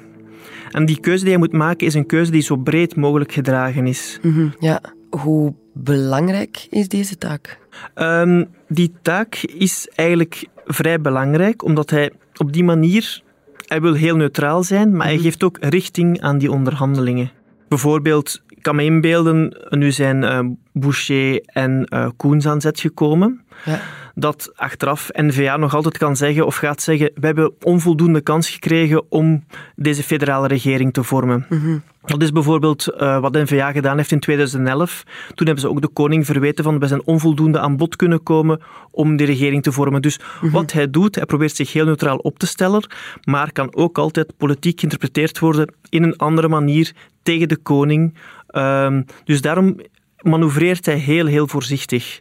En 0.70 0.86
die 0.86 1.00
keuze 1.00 1.22
die 1.22 1.32
hij 1.32 1.42
moet 1.42 1.52
maken 1.52 1.86
is 1.86 1.94
een 1.94 2.06
keuze 2.06 2.30
die 2.30 2.42
zo 2.42 2.56
breed 2.56 2.96
mogelijk 2.96 3.32
gedragen 3.32 3.86
is. 3.86 4.18
Mm 4.22 4.32
-hmm, 4.32 4.54
ja. 4.58 4.80
Hoe 5.10 5.54
belangrijk 5.72 6.66
is 6.70 6.88
deze 6.88 7.18
taak? 7.18 7.58
Um, 7.94 8.48
die 8.68 8.92
taak 9.02 9.34
is 9.36 9.88
eigenlijk 9.94 10.46
vrij 10.66 11.00
belangrijk, 11.00 11.64
omdat 11.64 11.90
hij 11.90 12.10
op 12.36 12.52
die 12.52 12.64
manier, 12.64 13.22
hij 13.66 13.80
wil 13.80 13.94
heel 13.94 14.16
neutraal 14.16 14.62
zijn, 14.62 14.82
maar 14.82 14.90
mm 14.90 15.00
-hmm. 15.00 15.10
hij 15.10 15.18
geeft 15.18 15.44
ook 15.44 15.56
richting 15.60 16.20
aan 16.20 16.38
die 16.38 16.50
onderhandelingen. 16.50 17.30
Bijvoorbeeld, 17.68 18.42
kan 18.66 18.76
me 18.76 18.84
inbeelden, 18.84 19.56
nu 19.70 19.92
zijn 19.92 20.22
uh, 20.22 20.40
Boucher 20.72 21.42
en 21.44 21.86
uh, 21.94 22.08
Koens 22.16 22.46
aan 22.46 22.60
zet 22.60 22.80
gekomen. 22.80 23.44
Ja. 23.64 23.80
Dat 24.18 24.52
achteraf 24.54 25.08
N-VA 25.12 25.56
nog 25.56 25.74
altijd 25.74 25.98
kan 25.98 26.16
zeggen 26.16 26.46
of 26.46 26.56
gaat 26.56 26.82
zeggen: 26.82 27.10
we 27.14 27.26
hebben 27.26 27.52
onvoldoende 27.62 28.20
kans 28.20 28.50
gekregen 28.50 29.04
om 29.08 29.44
deze 29.74 30.02
federale 30.02 30.46
regering 30.46 30.92
te 30.92 31.02
vormen. 31.02 31.46
Mm 31.48 31.60
-hmm. 31.60 31.82
Dat 32.04 32.22
is 32.22 32.32
bijvoorbeeld 32.32 32.94
uh, 32.98 33.20
wat 33.20 33.32
N-VA 33.32 33.72
gedaan 33.72 33.96
heeft 33.96 34.12
in 34.12 34.20
2011. 34.20 35.02
Toen 35.34 35.46
hebben 35.46 35.64
ze 35.64 35.70
ook 35.70 35.80
de 35.80 35.88
koning 35.88 36.26
verweten 36.26 36.64
van 36.64 36.78
we 36.78 36.86
zijn 36.86 37.06
onvoldoende 37.06 37.58
aan 37.58 37.76
bod 37.76 37.96
kunnen 37.96 38.22
komen 38.22 38.60
om 38.90 39.16
die 39.16 39.26
regering 39.26 39.62
te 39.62 39.72
vormen. 39.72 40.02
Dus 40.02 40.18
Mhm. 40.18 40.26
mm 40.26 40.40
-hmm. 40.40 40.50
wat 40.50 40.72
hij 40.72 40.90
doet, 40.90 41.14
hij 41.14 41.24
probeert 41.24 41.56
zich 41.56 41.72
heel 41.72 41.84
neutraal 41.84 42.16
op 42.16 42.38
te 42.38 42.46
stellen, 42.46 42.88
maar 43.24 43.52
kan 43.52 43.74
ook 43.74 43.98
altijd 43.98 44.36
politiek 44.36 44.78
geïnterpreteerd 44.78 45.38
worden 45.38 45.74
in 45.88 46.02
een 46.02 46.16
andere 46.16 46.48
manier 46.48 46.92
tegen 47.22 47.48
de 47.48 47.56
koning. 47.56 48.14
Um, 48.56 49.04
dus 49.24 49.40
daarom 49.40 49.76
manoeuvreert 50.26 50.86
hij 50.86 50.96
heel, 50.96 51.26
heel 51.26 51.48
voorzichtig. 51.48 52.20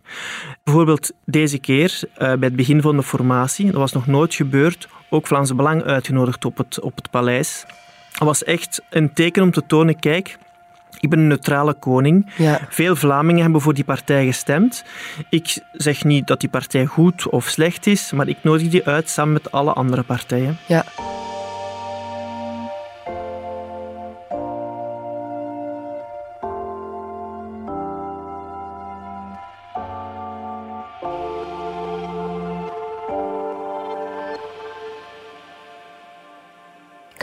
Bijvoorbeeld 0.63 1.12
deze 1.25 1.57
keer, 1.57 2.00
uh, 2.03 2.17
bij 2.17 2.38
het 2.39 2.55
begin 2.55 2.81
van 2.81 2.95
de 2.95 3.03
formatie, 3.03 3.65
dat 3.65 3.75
was 3.75 3.93
nog 3.93 4.07
nooit 4.07 4.33
gebeurd, 4.33 4.88
ook 5.09 5.27
Vlaams 5.27 5.55
Belang 5.55 5.83
uitgenodigd 5.83 6.45
op 6.45 6.57
het, 6.57 6.79
op 6.79 6.95
het 6.95 7.09
paleis. 7.09 7.65
Dat 8.12 8.27
was 8.27 8.43
echt 8.43 8.81
een 8.89 9.13
teken 9.13 9.43
om 9.43 9.51
te 9.51 9.65
tonen, 9.67 10.00
kijk, 10.00 10.38
ik 11.00 11.09
ben 11.09 11.19
een 11.19 11.27
neutrale 11.27 11.74
koning. 11.74 12.31
Ja. 12.38 12.59
Veel 12.69 12.95
Vlamingen 12.95 13.41
hebben 13.41 13.62
voor 13.62 13.74
die 13.74 13.83
partij 13.83 14.25
gestemd. 14.25 14.83
Ik 15.29 15.57
zeg 15.71 16.03
niet 16.03 16.27
dat 16.27 16.39
die 16.39 16.50
partij 16.50 16.85
goed 16.85 17.29
of 17.29 17.47
slecht 17.47 17.88
is, 17.88 18.12
maar 18.12 18.27
ik 18.27 18.38
nodig 18.41 18.67
die 18.67 18.85
uit 18.85 19.09
samen 19.09 19.33
met 19.33 19.51
alle 19.51 19.74
andere 19.74 20.03
partijen. 20.03 20.57
Ja. 20.67 20.85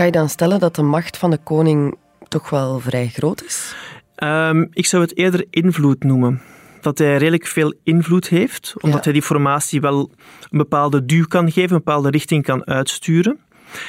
Kan 0.03 0.11
je 0.11 0.17
dan 0.19 0.29
stellen 0.29 0.61
dat 0.61 0.75
de 0.75 0.83
macht 0.83 1.17
van 1.17 1.31
de 1.31 1.39
koning 1.39 1.97
toch 2.29 2.51
wel 2.51 2.81
vrij 2.81 3.09
groot 3.09 3.45
is? 3.45 3.75
Um, 4.17 4.69
ik 4.73 4.87
zou 4.87 5.03
het 5.03 5.17
eerder 5.17 5.47
invloed 5.51 6.05
noemen. 6.05 6.41
Dat 6.81 6.99
hij 6.99 7.17
redelijk 7.17 7.47
veel 7.47 7.75
invloed 7.83 8.29
heeft, 8.29 8.75
omdat 8.81 8.99
Ja. 8.99 9.05
hij 9.05 9.13
die 9.13 9.23
formatie 9.23 9.81
wel 9.81 10.11
een 10.51 10.59
bepaalde 10.59 11.05
duw 11.05 11.25
kan 11.27 11.53
geven, 11.53 11.71
een 11.71 11.83
bepaalde 11.85 12.11
richting 12.11 12.45
kan 12.45 12.67
uitsturen. 12.67 13.39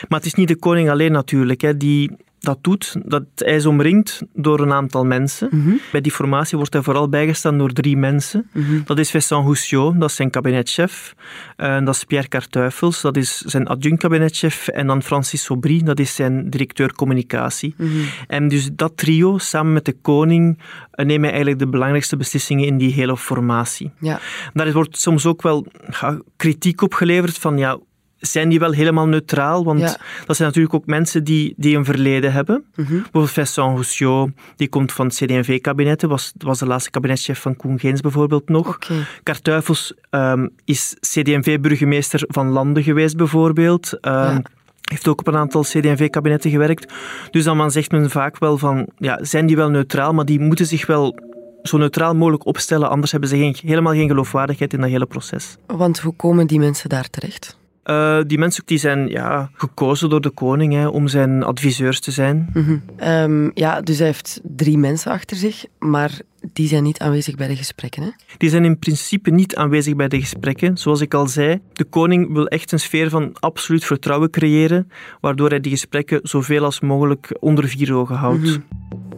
Maar 0.07 0.19
het 0.19 0.25
is 0.25 0.33
niet 0.33 0.47
de 0.47 0.55
koning 0.55 0.89
alleen 0.89 1.11
natuurlijk. 1.11 1.61
Hè. 1.61 1.77
Die, 1.77 2.11
dat 2.43 2.57
doet, 2.61 2.95
dat 3.05 3.23
hij 3.35 3.55
is 3.55 3.65
omringd 3.65 4.21
door 4.33 4.59
een 4.59 4.71
aantal 4.71 5.05
mensen. 5.05 5.49
Mhm. 5.51 5.75
Bij 5.91 6.01
die 6.01 6.11
formatie 6.11 6.57
wordt 6.57 6.73
hij 6.73 6.81
vooral 6.81 7.09
bijgestaan 7.09 7.57
door 7.57 7.71
drie 7.73 7.97
mensen. 7.97 8.49
Mhm. 8.51 8.81
Dat 8.85 8.99
is 8.99 9.09
Vincent 9.09 9.43
Houssiot, 9.43 9.99
dat 9.99 10.09
is 10.09 10.15
zijn 10.15 10.29
kabinetchef. 10.29 11.15
En 11.55 11.85
dat 11.85 11.95
is 11.95 12.03
Pierre 12.03 12.27
Cartuifels, 12.27 13.01
dat 13.01 13.17
is 13.17 13.37
zijn 13.37 13.67
adjunct-kabinetchef. 13.67 14.67
En 14.67 14.87
dan 14.87 15.03
Francis 15.03 15.43
Sobry, 15.43 15.83
dat 15.83 15.99
is 15.99 16.15
zijn 16.15 16.49
directeur 16.49 16.93
communicatie. 16.93 17.73
Mhm. 17.77 17.89
En 18.27 18.47
dus 18.47 18.69
dat 18.73 18.97
trio, 18.97 19.37
samen 19.37 19.73
met 19.73 19.85
de 19.85 19.95
koning, 20.01 20.59
eh, 20.91 21.05
nemen 21.05 21.29
eigenlijk 21.29 21.59
de 21.59 21.67
belangrijkste 21.67 22.17
beslissingen 22.17 22.65
in 22.65 22.77
die 22.77 22.93
hele 22.93 23.17
formatie. 23.17 23.91
Ja. 23.99 24.19
Daar 24.53 24.71
wordt 24.71 24.97
soms 24.97 25.25
ook 25.25 25.41
wel 25.41 25.65
ja, 26.01 26.19
kritiek 26.35 26.81
op 26.81 26.93
geleverd 26.93 27.37
van 27.37 27.57
ja, 27.57 27.79
zijn 28.27 28.49
die 28.49 28.59
wel 28.59 28.71
helemaal 28.71 29.07
neutraal? 29.07 29.63
Want 29.63 29.79
Ja. 29.79 29.97
dat 30.25 30.35
zijn 30.35 30.47
natuurlijk 30.47 30.73
ook 30.75 30.85
mensen 30.85 31.23
die, 31.23 31.53
die 31.57 31.77
een 31.77 31.85
verleden 31.85 32.31
hebben. 32.31 32.63
Mhm. 32.75 32.91
Bijvoorbeeld 32.91 33.31
Vincent 33.31 33.67
Houssiot, 33.67 34.29
die 34.55 34.69
komt 34.69 34.91
van 34.91 35.05
het 35.05 35.15
CD&V-kabinet, 35.15 36.01
was, 36.01 36.33
was 36.37 36.59
de 36.59 36.65
laatste 36.65 36.89
kabinetchef 36.89 37.41
van 37.41 37.55
Koen 37.55 37.79
Geens 37.79 38.01
bijvoorbeeld 38.01 38.49
nog. 38.49 38.67
Oké. 38.67 38.93
Kartuifels 39.23 39.93
ehm, 40.09 40.47
is 40.65 40.95
CD&V-burgemeester 40.99 42.23
van 42.27 42.49
Landen 42.49 42.83
geweest 42.83 43.17
bijvoorbeeld. 43.17 43.97
Ja. 44.01 44.41
Heeft 44.83 45.07
ook 45.07 45.19
op 45.19 45.27
een 45.27 45.35
aantal 45.37 45.61
CD&V-kabinetten 45.61 46.51
gewerkt. 46.51 46.93
Dus 47.31 47.43
dan 47.43 47.71
zegt 47.71 47.91
men 47.91 48.09
vaak 48.09 48.37
wel 48.39 48.57
van, 48.57 48.87
ja, 48.97 49.19
zijn 49.21 49.45
die 49.45 49.55
wel 49.55 49.69
neutraal, 49.69 50.13
maar 50.13 50.25
die 50.25 50.39
moeten 50.39 50.65
zich 50.65 50.85
wel 50.85 51.15
zo 51.63 51.77
neutraal 51.77 52.15
mogelijk 52.15 52.45
opstellen, 52.45 52.89
anders 52.89 53.11
hebben 53.11 53.29
ze 53.29 53.37
geen, 53.37 53.55
helemaal 53.65 53.93
geen 53.93 54.07
geloofwaardigheid 54.07 54.73
in 54.73 54.79
dat 54.81 54.89
hele 54.89 55.05
proces. 55.05 55.57
Want 55.67 55.99
hoe 55.99 56.15
komen 56.15 56.47
die 56.47 56.59
mensen 56.59 56.89
daar 56.89 57.09
terecht? 57.09 57.57
Eh, 57.83 58.19
die 58.27 58.37
mensen 58.37 58.63
die 58.65 58.77
zijn 58.77 59.07
ja, 59.07 59.49
gekozen 59.53 60.09
door 60.09 60.21
de 60.21 60.29
koning 60.29 60.73
hè, 60.73 60.87
om 60.87 61.07
zijn 61.07 61.43
adviseurs 61.43 61.99
te 61.99 62.11
zijn. 62.11 62.49
Mhm. 62.53 62.77
Ehm, 62.95 63.49
ja, 63.53 63.81
dus 63.81 63.97
hij 63.97 64.07
heeft 64.07 64.39
drie 64.43 64.77
mensen 64.77 65.11
achter 65.11 65.37
zich, 65.37 65.65
maar 65.79 66.19
die 66.53 66.67
zijn 66.67 66.83
niet 66.83 66.99
aanwezig 66.99 67.35
bij 67.35 67.47
de 67.47 67.55
gesprekken. 67.55 68.03
Hè? 68.03 68.09
Die 68.37 68.49
zijn 68.49 68.65
in 68.65 68.79
principe 68.79 69.29
niet 69.29 69.55
aanwezig 69.55 69.95
bij 69.95 70.07
de 70.07 70.19
gesprekken. 70.19 70.77
Zoals 70.77 71.01
ik 71.01 71.13
al 71.13 71.27
zei, 71.27 71.59
de 71.73 71.83
koning 71.83 72.33
wil 72.33 72.47
echt 72.47 72.71
een 72.71 72.79
sfeer 72.79 73.09
van 73.09 73.35
absoluut 73.39 73.85
vertrouwen 73.85 74.29
creëren, 74.29 74.91
waardoor 75.21 75.49
hij 75.49 75.59
die 75.59 75.71
gesprekken 75.71 76.19
zoveel 76.23 76.63
als 76.63 76.79
mogelijk 76.79 77.37
onder 77.39 77.67
vier 77.67 77.93
ogen 77.93 78.15
houdt. 78.15 78.41
Mhm. 78.41 78.59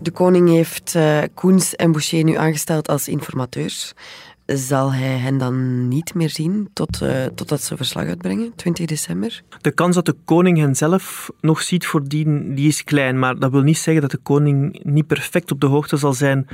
De 0.01 0.11
koning 0.11 0.49
heeft 0.49 0.95
eh, 0.95 1.21
Koens 1.33 1.75
en 1.75 1.91
Boucher 1.91 2.23
nu 2.23 2.35
aangesteld 2.35 2.87
als 2.87 3.07
informateurs. 3.07 3.93
Zal 4.45 4.93
hij 4.93 5.17
hen 5.17 5.37
dan 5.37 5.87
niet 5.87 6.13
meer 6.13 6.29
zien 6.29 6.69
tot, 6.73 7.01
eh, 7.01 7.25
totdat 7.35 7.61
ze 7.61 7.77
verslag 7.77 8.05
uitbrengen, 8.05 8.51
20 8.55 8.85
december? 8.85 9.41
De 9.61 9.71
kans 9.71 9.95
dat 9.95 10.05
de 10.05 10.15
koning 10.25 10.57
hen 10.57 10.75
zelf 10.75 11.31
nog 11.41 11.61
ziet 11.61 11.85
voordien, 11.85 12.55
die 12.55 12.67
is 12.67 12.83
klein. 12.83 13.19
Maar 13.19 13.39
dat 13.39 13.51
wil 13.51 13.61
niet 13.61 13.77
zeggen 13.77 14.01
dat 14.01 14.11
de 14.11 14.17
koning 14.17 14.83
niet 14.83 15.07
perfect 15.07 15.51
op 15.51 15.59
de 15.59 15.67
hoogte 15.67 15.97
zal 15.97 16.13
zijn 16.13 16.47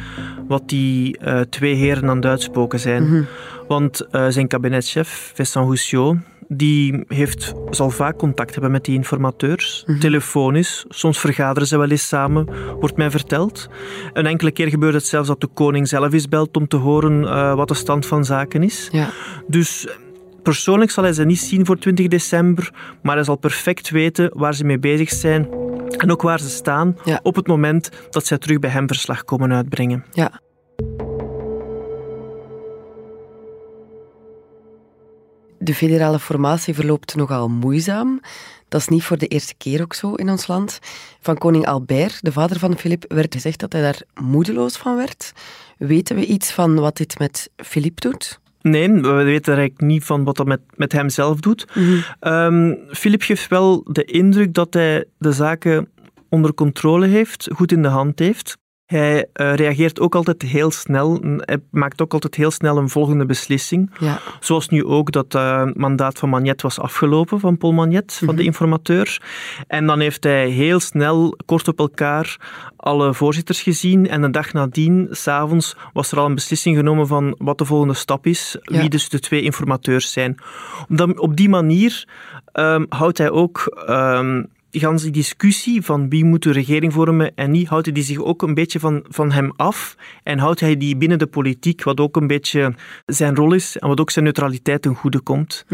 wat 0.48 0.70
die 0.70 1.18
eh, 1.18 1.40
twee 1.40 1.76
heren 1.76 2.10
aan 2.10 2.16
het 2.16 2.26
uitspoken 2.26 2.80
zijn. 2.80 3.04
Mhm. 3.04 3.24
Want 3.68 4.08
eh, 4.08 4.28
zijn 4.30 4.48
kabinetchef, 4.48 5.32
Vincent 5.36 5.66
Houssiot, 5.66 6.18
die 6.54 7.04
heeft, 7.08 7.54
zal 7.70 7.90
vaak 7.90 8.18
contact 8.18 8.52
hebben 8.54 8.72
met 8.72 8.86
die 8.86 8.96
informateurs. 8.96 9.84
Mhm. 9.86 10.00
Telefonisch, 10.00 10.86
soms 10.90 11.20
vergaderen 11.20 11.68
ze 11.68 11.78
wel 11.78 11.90
eens 11.90 12.08
samen, 12.08 12.48
wordt 12.80 12.98
mij 12.98 13.10
verteld. 13.12 13.70
Een 14.14 14.26
enkele 14.26 14.52
keer 14.52 14.68
gebeurt 14.68 14.94
het 14.94 15.06
zelfs 15.06 15.28
dat 15.28 15.42
de 15.42 15.48
koning 15.48 15.88
zelf 15.88 16.14
eens 16.14 16.28
belt 16.28 16.58
om 16.58 16.68
te 16.68 16.78
horen 16.78 17.24
eh, 17.28 17.54
wat 17.56 17.68
de 17.68 17.74
stand 17.74 18.06
van 18.06 18.26
zaken 18.26 18.64
is. 18.64 18.88
Ja. 18.92 19.10
Dus 19.48 19.88
persoonlijk 20.44 20.92
zal 20.92 21.04
hij 21.04 21.14
ze 21.14 21.24
niet 21.24 21.40
zien 21.40 21.66
voor 21.66 21.78
20 21.78 22.08
december, 22.08 22.72
maar 23.02 23.16
hij 23.16 23.24
zal 23.24 23.36
perfect 23.36 23.90
weten 23.90 24.32
waar 24.34 24.54
ze 24.56 24.64
mee 24.64 24.80
bezig 24.80 25.10
zijn 25.10 25.48
en 25.98 26.12
ook 26.12 26.22
waar 26.22 26.40
ze 26.40 26.50
staan 26.50 26.98
Ja. 27.04 27.20
op 27.24 27.36
het 27.36 27.48
moment 27.48 27.90
dat 28.10 28.26
zij 28.26 28.38
terug 28.38 28.60
bij 28.60 28.70
hem 28.70 28.88
verslag 28.88 29.24
komen 29.24 29.52
uitbrengen. 29.54 30.04
ja. 30.12 30.40
De 35.64 35.76
federale 35.76 36.20
formatie 36.20 36.74
verloopt 36.74 37.16
nogal 37.16 37.50
moeizaam. 37.50 38.20
Dat 38.70 38.82
is 38.82 38.88
niet 38.88 39.04
voor 39.04 39.18
de 39.18 39.28
eerste 39.28 39.54
keer 39.58 39.82
ook 39.82 39.94
zo 39.94 40.14
in 40.14 40.30
ons 40.30 40.48
land. 40.48 40.80
Van 41.20 41.38
koning 41.38 41.66
Albert, 41.66 42.24
de 42.24 42.32
vader 42.32 42.60
van 42.60 42.78
Filip, 42.78 43.06
werd 43.08 43.34
gezegd 43.34 43.60
dat 43.60 43.74
hij 43.74 43.82
daar 43.82 44.02
moedeloos 44.22 44.78
van 44.78 44.96
werd. 44.96 45.32
Weten 45.78 46.16
we 46.16 46.26
iets 46.26 46.52
van 46.52 46.76
wat 46.76 46.98
dit 46.98 47.20
met 47.20 47.50
Filip 47.56 48.02
doet? 48.02 48.40
Nee, 48.62 48.90
we 48.90 49.24
weten 49.24 49.54
eigenlijk 49.56 49.82
niet 49.82 50.04
van 50.04 50.24
wat 50.24 50.36
dat 50.36 50.48
met, 50.48 50.62
met 50.76 50.92
hem 50.92 51.10
zelf 51.10 51.40
doet. 51.40 51.68
Ehm, 52.20 52.74
Philip 52.90 53.22
geeft 53.22 53.48
wel 53.48 53.84
de 53.84 54.04
indruk 54.04 54.54
dat 54.54 54.74
hij 54.74 55.06
de 55.18 55.32
zaken 55.32 55.90
onder 56.30 56.54
controle 56.54 57.08
heeft, 57.08 57.48
goed 57.54 57.72
in 57.72 57.82
de 57.82 57.88
hand 57.88 58.20
heeft. 58.20 58.58
Hij 58.92 59.26
eh, 59.34 59.54
reageert 59.54 60.00
ook 60.00 60.16
altijd 60.16 60.42
heel 60.42 60.72
snel. 60.72 61.20
Hij 61.38 61.58
maakt 61.70 62.02
ook 62.02 62.14
altijd 62.14 62.36
heel 62.36 62.52
snel 62.52 62.78
een 62.78 62.90
volgende 62.90 63.26
beslissing. 63.26 63.92
Ja. 64.00 64.20
Zoals 64.40 64.70
nu 64.70 64.86
ook 64.86 65.12
dat 65.12 65.34
het 65.34 65.78
mandaat 65.78 66.20
van 66.20 66.30
Magnet 66.30 66.62
was 66.62 66.80
afgelopen, 66.80 67.40
van 67.40 67.58
Paul 67.58 67.72
Magnet, 67.74 68.22
van 68.26 68.36
de 68.36 68.44
informateur. 68.44 69.22
En 69.68 69.86
dan 69.86 70.00
heeft 70.00 70.24
hij 70.24 70.48
heel 70.50 70.80
snel, 70.80 71.38
kort 71.46 71.68
op 71.68 71.80
elkaar, 71.80 72.38
alle 72.76 73.14
voorzitters 73.14 73.62
gezien. 73.62 74.10
En 74.10 74.22
de 74.22 74.30
dag 74.30 74.54
nadien, 74.54 75.08
s'avonds, 75.12 75.76
was 75.94 76.12
er 76.12 76.20
al 76.20 76.26
een 76.26 76.36
beslissing 76.36 76.78
genomen 76.78 77.08
van 77.08 77.36
wat 77.38 77.58
de 77.58 77.66
volgende 77.66 77.94
stap 77.94 78.26
is, 78.26 78.58
Ja. 78.62 78.80
wie 78.80 78.90
dus 78.90 79.10
de 79.10 79.20
twee 79.20 79.42
informateurs 79.42 80.12
zijn. 80.12 80.38
Op, 80.98 81.20
op 81.20 81.38
die 81.38 81.50
manier 81.50 82.08
ehm, 82.52 82.86
houdt 82.90 83.18
hij 83.18 83.30
ook... 83.32 83.84
ehm, 83.88 84.44
gans 84.72 85.04
die 85.04 85.12
discussie 85.12 85.82
van 85.82 86.10
wie 86.10 86.26
moet 86.26 86.44
de 86.44 86.52
regering 86.52 86.94
vormen 86.94 87.32
en 87.36 87.52
niet, 87.52 87.68
houdt 87.68 87.86
hij 87.86 87.94
die 87.94 88.04
zich 88.04 88.18
ook 88.18 88.42
een 88.42 88.54
beetje 88.54 88.80
van, 88.80 89.06
van 89.10 89.32
hem 89.32 89.54
af 89.56 89.96
en 90.24 90.40
houdt 90.40 90.60
hij 90.60 90.78
die 90.78 90.98
binnen 90.98 91.20
de 91.20 91.28
politiek, 91.28 91.84
wat 91.84 92.00
ook 92.00 92.16
een 92.16 92.28
beetje 92.28 92.74
zijn 93.06 93.36
rol 93.36 93.54
is 93.54 93.78
en 93.78 93.88
wat 93.88 94.00
ook 94.00 94.12
zijn 94.12 94.26
neutraliteit 94.26 94.82
ten 94.82 94.96
goede 94.96 95.20
komt. 95.20 95.66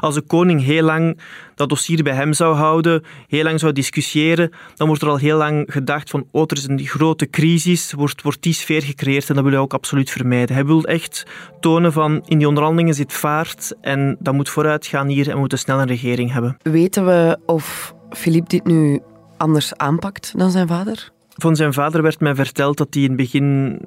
Als 0.00 0.14
de 0.14 0.20
koning 0.20 0.62
heel 0.62 0.82
lang 0.82 1.20
dat 1.54 1.68
dossier 1.68 2.02
bij 2.02 2.14
hem 2.14 2.32
zou 2.32 2.54
houden, 2.54 3.02
heel 3.28 3.44
lang 3.44 3.60
zou 3.60 3.72
discussiëren, 3.72 4.50
dan 4.74 4.86
wordt 4.86 5.02
er 5.02 5.08
al 5.08 5.16
heel 5.16 5.36
lang 5.36 5.64
gedacht 5.72 6.10
van 6.10 6.26
oh, 6.30 6.44
er 6.46 6.56
is 6.56 6.68
een 6.68 6.86
grote 6.86 7.30
crisis, 7.30 7.92
wordt, 7.92 8.22
wordt 8.22 8.42
die 8.42 8.52
sfeer 8.52 8.82
gecreëerd 8.82 9.28
en 9.28 9.34
dat 9.34 9.44
wil 9.44 9.52
hij 9.52 9.62
ook 9.62 9.74
absoluut 9.74 10.10
vermijden. 10.10 10.54
Hij 10.54 10.66
wil 10.66 10.84
echt 10.84 11.26
tonen 11.60 11.92
van 11.92 12.22
in 12.26 12.38
die 12.38 12.48
onderhandelingen 12.48 12.94
zit 12.94 13.12
vaart 13.12 13.74
en 13.80 14.16
dat 14.20 14.34
moet 14.34 14.48
vooruit 14.48 14.86
gaan 14.86 15.08
hier 15.08 15.26
en 15.26 15.34
we 15.34 15.38
moeten 15.38 15.58
snel 15.58 15.80
een 15.80 15.86
regering 15.86 16.32
hebben. 16.32 16.56
Weten 16.62 17.06
we 17.06 17.38
of 17.46 17.94
Filip 18.14 18.48
dit 18.48 18.64
nu 18.64 19.00
anders 19.36 19.76
aanpakt 19.76 20.32
dan 20.36 20.50
zijn 20.50 20.68
vader? 20.68 21.12
Van 21.36 21.56
zijn 21.56 21.72
vader 21.72 22.02
werd 22.02 22.20
mij 22.20 22.34
verteld 22.34 22.76
dat 22.76 22.86
hij 22.90 23.02
in 23.02 23.08
het 23.08 23.16
begin, 23.16 23.78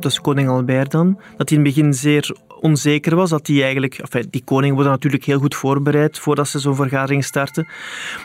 dat 0.00 0.10
is 0.10 0.20
koning 0.20 0.48
Albert 0.48 0.90
dan, 0.90 1.20
dat 1.36 1.48
hij 1.48 1.58
in 1.58 1.64
het 1.64 1.74
begin 1.74 1.94
zeer 1.94 2.36
onzeker 2.60 3.16
was. 3.16 3.30
Dat 3.30 3.46
hij 3.46 3.62
eigenlijk, 3.62 3.98
enfin, 3.98 4.26
die 4.30 4.42
koning 4.44 4.74
wordt 4.74 4.90
natuurlijk 4.90 5.24
heel 5.24 5.38
goed 5.38 5.54
voorbereid 5.54 6.18
voordat 6.18 6.48
ze 6.48 6.58
zo'n 6.58 6.74
vergadering 6.74 7.24
starten. 7.24 7.66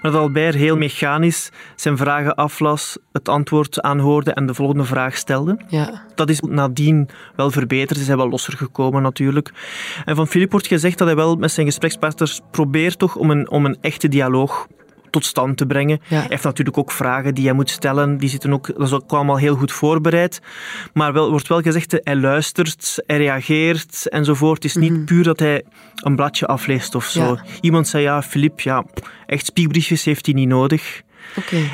Maar 0.02 0.12
dat 0.12 0.22
Albert 0.22 0.56
heel 0.56 0.78
mechanisch 0.78 1.50
zijn 1.76 1.98
vragen 1.98 2.36
aflas, 2.36 2.98
het 3.12 3.30
antwoord 3.30 3.82
aanhoorde 3.82 4.34
en 4.34 4.46
de 4.46 4.54
volgende 4.54 4.84
vraag 4.84 5.18
stelde. 5.18 5.58
Ja. 5.68 6.02
Dat 6.16 6.30
is 6.30 6.40
nadien 6.40 7.10
wel 7.36 7.52
verbeterd. 7.52 8.00
Ze 8.00 8.06
zijn 8.06 8.18
wel 8.18 8.30
losser 8.30 8.58
gekomen 8.58 9.02
natuurlijk. 9.02 9.52
En 10.06 10.16
van 10.16 10.28
Filip 10.28 10.52
wordt 10.52 10.68
gezegd 10.68 10.98
dat 10.98 11.08
hij 11.08 11.16
wel 11.16 11.36
met 11.36 11.52
zijn 11.52 11.66
gesprekspartners 11.66 12.42
probeert 12.52 13.00
toch 13.00 13.16
om 13.16 13.32
een, 13.32 13.50
om 13.50 13.66
een 13.66 13.78
echte 13.82 14.08
dialoog 14.08 14.68
tot 15.12 15.26
stand 15.26 15.58
te 15.58 15.66
brengen. 15.66 16.00
Ja. 16.08 16.18
Hij 16.18 16.26
heeft 16.30 16.44
natuurlijk 16.44 16.78
ook 16.78 16.92
vragen 16.92 17.34
die 17.36 17.46
hij 17.46 17.54
moet 17.54 17.70
stellen. 17.70 18.18
Die 18.18 18.30
zitten 18.30 18.54
ook, 18.54 18.68
dat 18.68 18.88
is 18.88 18.94
ook 18.94 19.12
allemaal 19.12 19.38
heel 19.38 19.56
goed 19.56 19.72
voorbereid. 19.72 20.42
Maar 20.94 21.14
wel, 21.14 21.30
wordt 21.30 21.48
wel 21.48 21.62
gezegd, 21.62 21.96
hij 22.04 22.16
luistert, 22.16 23.04
hij 23.06 23.18
reageert 23.18 24.10
enzovoort. 24.10 24.64
Het 24.64 24.76
is 24.76 24.76
niet 24.76 25.06
puur 25.06 25.24
dat 25.24 25.40
hij 25.40 25.64
een 25.96 26.16
bladje 26.16 26.46
afleest 26.46 26.96
of 26.96 27.06
zo. 27.06 27.24
Ja. 27.24 27.44
Iemand 27.62 27.88
zei, 27.88 28.04
ja, 28.04 28.22
Filip, 28.22 28.60
ja, 28.60 28.86
echt 29.26 29.46
spiekbriefjes 29.46 30.04
heeft 30.04 30.26
hij 30.26 30.36
niet 30.36 30.48
nodig. 30.48 31.02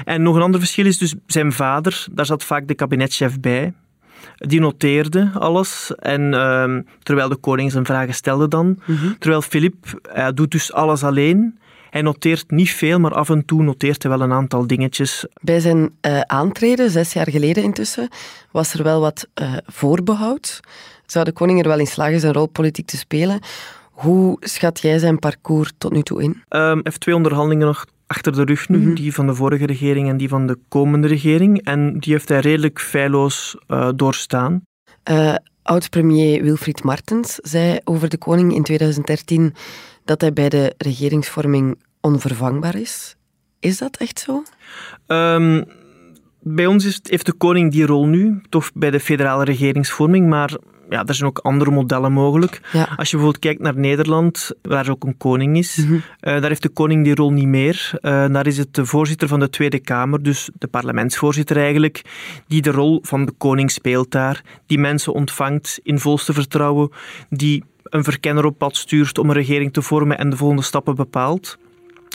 En 0.06 0.22
nog 0.22 0.36
een 0.36 0.42
ander 0.42 0.60
verschil 0.60 0.86
is 0.86 0.98
dus 0.98 1.16
zijn 1.26 1.52
vader. 1.52 2.06
Daar 2.12 2.26
zat 2.26 2.44
vaak 2.44 2.68
de 2.68 2.76
kabinetchef 2.76 3.40
bij. 3.40 3.74
Die 4.38 4.60
noteerde 4.60 5.32
alles. 5.34 5.92
En 5.96 6.34
ehm, 6.34 6.82
terwijl 7.04 7.30
de 7.30 7.36
koning 7.36 7.72
zijn 7.72 7.86
vragen 7.86 8.14
stelde 8.14 8.48
dan. 8.48 8.80
Terwijl 9.20 9.42
Filip 9.42 10.02
eh, 10.14 10.28
doet 10.34 10.52
dus 10.52 10.74
alles 10.74 11.04
alleen. 11.04 11.60
Hij 11.98 12.06
noteert 12.06 12.52
niet 12.52 12.70
veel, 12.70 13.00
maar 13.00 13.14
af 13.14 13.30
en 13.30 13.46
toe 13.46 13.64
noteert 13.64 14.04
hij 14.04 14.12
wel 14.12 14.22
een 14.22 14.32
aantal 14.32 14.68
dingetjes. 14.68 15.26
Bij 15.42 15.60
zijn 15.60 15.90
eh, 16.02 16.20
aantreden, 16.20 16.90
zes 16.90 17.14
jaar 17.14 17.30
geleden 17.30 17.64
intussen, 17.64 18.10
was 18.52 18.74
er 18.74 18.84
wel 18.84 19.00
wat 19.00 19.28
eh, 19.34 19.54
voorbehoud. 19.66 20.60
Zou 21.06 21.26
de 21.26 21.32
koning 21.32 21.60
er 21.60 21.68
wel 21.68 21.80
in 21.80 21.88
slagen 21.88 22.20
zijn 22.20 22.34
rol 22.34 22.48
politiek 22.48 22.86
te 22.86 22.98
spelen? 22.98 23.40
Hoe 23.92 24.38
schat 24.40 24.80
jij 24.80 25.00
zijn 25.00 25.20
parcours 25.20 25.72
tot 25.78 25.92
nu 25.92 26.02
toe 26.02 26.24
in? 26.24 26.44
Ehm, 26.48 26.64
hij 26.64 26.80
heeft 26.84 27.00
twee 27.00 27.16
onderhandelingen 27.16 27.68
nog 27.68 27.86
achter 28.08 28.34
de 28.34 28.44
rug 28.44 28.70
nu. 28.70 28.94
Die 28.94 29.14
van 29.14 29.28
de 29.28 29.36
vorige 29.36 29.66
regering 29.66 30.10
en 30.10 30.18
die 30.18 30.30
van 30.30 30.48
de 30.48 30.58
komende 30.68 31.08
regering. 31.08 31.64
En 31.64 32.00
die 32.00 32.14
heeft 32.14 32.30
hij 32.30 32.40
redelijk 32.40 32.80
feilloos 32.80 33.58
eh, 33.68 33.90
doorstaan. 33.96 34.62
Eh, 35.04 35.36
Oud-premier 35.62 36.44
Wilfried 36.44 36.84
Martens 36.84 37.36
zei 37.36 37.80
over 37.84 38.10
de 38.10 38.18
koning 38.18 38.54
in 38.54 38.64
2013 38.64 39.54
dat 40.06 40.22
hij 40.22 40.34
bij 40.34 40.50
de 40.50 40.74
regeringsvorming 40.78 41.78
onvervangbaar 42.02 42.76
is. 42.76 43.16
Is 43.60 43.78
dat 43.78 43.98
echt 43.98 44.20
zo? 44.20 44.44
Um, 45.08 45.66
bij 46.40 46.66
ons 46.66 46.86
is, 46.86 47.00
heeft 47.04 47.26
de 47.26 47.34
koning 47.34 47.72
die 47.72 47.86
rol 47.86 48.06
nu, 48.06 48.42
toch 48.50 48.72
bij 48.74 48.92
de 48.92 49.00
federale 49.00 49.44
regeringsvorming, 49.44 50.30
maar 50.30 50.58
ja, 50.90 51.06
er 51.06 51.14
zijn 51.14 51.30
ook 51.30 51.40
andere 51.40 51.72
modellen 51.72 52.12
mogelijk. 52.12 52.62
Als 52.72 53.10
je 53.10 53.18
bijvoorbeeld 53.18 53.40
kijkt 53.40 53.62
naar 53.62 53.78
Nederland, 53.78 54.52
waar 54.62 54.90
ook 54.90 55.04
een 55.04 55.18
koning 55.18 55.58
is, 55.58 55.78
mm 55.78 56.02
daar 56.20 56.48
heeft 56.48 56.62
de 56.62 56.70
koning 56.70 57.04
die 57.04 57.16
rol 57.16 57.32
niet 57.32 57.48
meer. 57.48 57.92
Uh, 57.94 58.28
daar 58.28 58.48
is 58.48 58.58
het 58.58 58.74
de 58.74 58.86
voorzitter 58.86 59.28
van 59.28 59.40
de 59.40 59.50
Tweede 59.50 59.80
Kamer, 59.80 60.24
dus 60.24 60.50
de 60.54 60.68
parlementsvoorzitter 60.68 61.58
eigenlijk, 61.58 62.02
die 62.48 62.62
de 62.62 62.72
rol 62.72 63.00
van 63.04 63.26
de 63.26 63.32
koning 63.32 63.72
speelt 63.72 64.12
daar, 64.12 64.44
die 64.66 64.80
mensen 64.80 65.14
ontvangt 65.14 65.80
in 65.84 66.00
volste 66.00 66.34
vertrouwen, 66.34 66.92
die 67.30 67.64
een 67.84 68.04
verkenner 68.04 68.46
op 68.46 68.58
pad 68.58 68.76
stuurt 68.76 69.18
om 69.18 69.30
een 69.30 69.36
regering 69.36 69.74
te 69.74 69.82
vormen 69.82 70.18
en 70.18 70.30
de 70.30 70.38
volgende 70.38 70.64
stappen 70.64 70.96
bepaalt. 70.96 71.58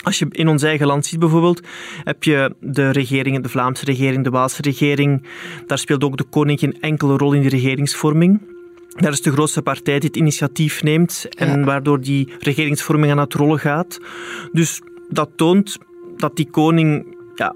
Als 0.02 0.18
je 0.18 0.26
in 0.30 0.48
ons 0.48 0.62
eigen 0.62 0.86
land 0.86 1.06
ziet 1.06 1.18
bijvoorbeeld, 1.18 1.60
heb 2.04 2.24
je 2.24 2.54
de 2.60 2.90
regeringen, 2.90 3.42
de 3.42 3.48
Vlaamse 3.48 3.84
regering, 3.84 4.24
de 4.24 4.30
Waalse 4.30 4.62
regering. 4.62 5.22
Daar 5.66 5.78
speelt 5.78 6.04
ook 6.04 6.16
de 6.16 6.24
koning 6.24 6.58
geen 6.58 6.80
enkele 6.80 7.16
rol 7.16 7.32
in 7.32 7.42
de 7.42 7.48
regeringsvorming. 7.48 8.40
Daar 8.88 9.12
is 9.12 9.22
de 9.22 9.32
grootste 9.32 9.62
partij 9.62 9.98
die 9.98 10.08
het 10.08 10.18
initiatief 10.18 10.82
neemt 10.82 11.26
en 11.36 11.64
waardoor 11.64 12.00
die 12.00 12.28
regeringsvorming 12.38 13.12
aan 13.12 13.18
het 13.18 13.34
rollen 13.34 13.58
gaat. 13.58 13.98
Dus 14.52 14.80
dat 15.08 15.30
toont 15.36 15.78
dat 16.16 16.36
die 16.36 16.50
koning, 16.50 17.16
ja, 17.34 17.54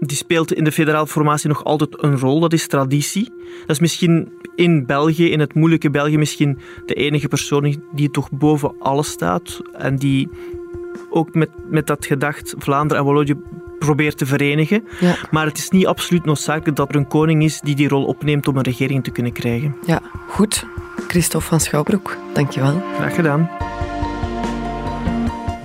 die 0.00 0.16
speelt 0.16 0.52
in 0.52 0.64
de 0.64 0.72
federale 0.72 1.06
formatie 1.06 1.48
nog 1.48 1.64
altijd 1.64 2.02
een 2.02 2.18
rol. 2.18 2.40
Dat 2.40 2.52
is 2.52 2.66
traditie. 2.66 3.28
Dat 3.60 3.70
is 3.70 3.80
misschien 3.80 4.32
in 4.54 4.86
België, 4.86 5.30
in 5.30 5.40
het 5.40 5.54
moeilijke 5.54 5.90
België, 5.90 6.18
misschien 6.18 6.58
de 6.86 6.94
enige 6.94 7.28
persoon 7.28 7.82
die 7.94 8.10
toch 8.10 8.30
boven 8.30 8.74
alles 8.78 9.08
staat 9.08 9.60
en 9.72 9.96
die 9.96 10.28
ook 11.10 11.34
met, 11.34 11.48
met 11.68 11.86
dat 11.86 12.06
gedacht 12.06 12.54
Vlaanderen 12.58 13.02
en 13.02 13.08
Wallonië 13.08 13.36
probeert 13.78 14.18
te 14.18 14.26
verenigen. 14.26 14.84
Ja. 15.00 15.14
Maar 15.30 15.46
het 15.46 15.58
is 15.58 15.70
niet 15.70 15.86
absoluut 15.86 16.24
noodzakelijk 16.24 16.76
dat 16.76 16.88
er 16.88 16.96
een 16.96 17.08
koning 17.08 17.42
is 17.42 17.60
die 17.60 17.74
die 17.74 17.88
rol 17.88 18.04
opneemt 18.04 18.48
om 18.48 18.56
een 18.56 18.62
regering 18.62 19.04
te 19.04 19.10
kunnen 19.10 19.32
krijgen. 19.32 19.76
Ja, 19.86 20.00
goed. 20.28 20.66
Christophe 21.08 21.48
van 21.48 21.60
Schouwbroek, 21.60 22.16
dankjewel. 22.32 22.82
Graag 22.96 23.14
gedaan. 23.14 23.50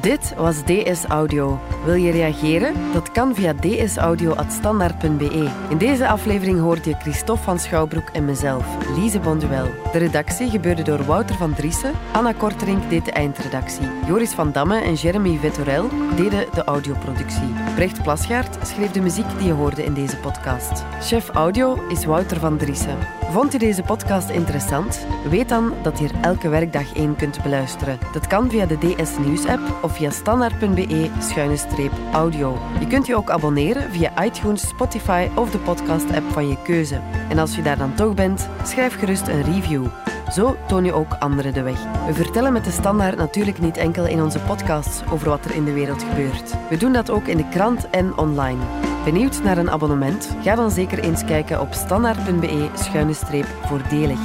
Dit 0.06 0.34
was 0.38 0.56
DS 0.64 1.06
Audio. 1.08 1.60
Wil 1.86 1.94
je 1.94 2.12
reageren? 2.12 2.74
Dat 2.94 3.12
kan 3.12 3.36
via 3.36 3.54
dsaudio.standaard.be. 3.54 5.50
In 5.70 5.78
deze 5.78 6.08
aflevering 6.08 6.60
hoorde 6.60 6.90
je 6.90 6.96
Christophe 6.96 7.44
van 7.44 7.60
Schouwbroek 7.60 8.10
en 8.10 8.26
mezelf, 8.26 8.66
Lise 8.98 9.20
Bonduel. 9.20 9.68
De 9.92 9.98
redactie 9.98 10.50
gebeurde 10.50 10.82
door 10.82 11.06
Wouter 11.06 11.36
van 11.36 11.54
Driessen. 11.54 11.92
Anna 12.12 12.32
Korterink 12.32 12.90
deed 12.90 13.06
de 13.06 13.12
eindredactie. 13.12 13.88
Joris 14.08 14.32
van 14.32 14.52
Damme 14.52 14.82
en 14.82 14.94
Jeremy 14.94 15.38
Vettorel 15.38 15.90
deden 16.16 16.46
de 16.54 16.64
audioproductie. 16.64 17.54
Brecht 17.76 18.04
Plasgaard 18.04 18.68
schreef 18.68 18.92
de 18.92 19.02
muziek 19.02 19.38
die 19.38 19.48
je 19.48 19.54
hoorde 19.54 19.84
in 19.84 19.94
deze 19.94 20.18
podcast. 20.18 20.84
Chef 21.02 21.30
audio 21.30 21.88
is 21.90 22.06
Wouter 22.06 22.40
van 22.40 22.58
Driessen. 22.58 22.98
Vond 23.32 23.52
je 23.52 23.60
deze 23.60 23.84
podcast 23.84 24.30
interessant? 24.30 25.06
Weet 25.30 25.50
dan 25.50 25.74
dat 25.82 26.00
je 26.00 26.08
er 26.08 26.14
elke 26.22 26.50
werkdag 26.50 26.96
één 26.96 27.16
kunt 27.16 27.44
beluisteren. 27.44 28.00
Dat 28.14 28.28
kan 28.28 28.50
via 28.50 28.66
de 28.66 28.78
DS 28.78 29.18
Nieuws 29.18 29.46
app 29.46 29.80
of 29.82 29.96
via 29.96 30.10
standaard.be-audio. 30.10 32.58
Je 32.80 32.88
kunt 32.88 33.06
je 33.06 33.16
ook 33.16 33.30
abonneren 33.30 33.92
via 33.92 34.24
iTunes, 34.24 34.68
Spotify 34.68 35.28
of 35.36 35.52
de 35.52 35.58
podcast-app 35.58 36.32
van 36.32 36.50
je 36.50 36.58
keuze. 36.64 37.02
En 37.30 37.38
als 37.38 37.56
je 37.56 37.62
daar 37.62 37.78
dan 37.78 37.96
toch 37.96 38.14
bent, 38.14 38.50
schrijf 38.64 39.00
gerust 39.00 39.28
een 39.28 39.44
review. 39.44 39.86
Zo 40.32 40.56
toon 40.68 40.84
je 40.84 40.94
ook 40.94 41.14
anderen 41.20 41.54
de 41.54 41.62
weg. 41.62 41.80
We 42.08 42.14
vertellen 42.14 42.54
met 42.54 42.64
de 42.64 42.72
standaard 42.72 43.18
natuurlijk 43.18 43.60
niet 43.60 43.78
enkel 43.78 44.06
in 44.06 44.22
onze 44.22 44.40
podcasts 44.40 45.04
over 45.12 45.30
wat 45.30 45.46
er 45.46 45.56
in 45.56 45.66
de 45.66 45.74
wereld 45.74 46.04
gebeurt. 46.04 46.54
We 46.70 46.78
doen 46.78 46.94
dat 46.94 47.10
ook 47.10 47.28
in 47.28 47.38
de 47.38 47.50
krant 47.50 47.90
en 47.90 48.18
online. 48.18 48.60
Benieuwd 49.06 49.44
naar 49.44 49.58
een 49.58 49.70
abonnement? 49.70 50.36
Ga 50.42 50.56
dan 50.56 50.72
zeker 50.72 51.00
eens 51.00 51.26
kijken 51.26 51.62
op 51.62 51.74
standaard.be-voordelig. 51.74 54.20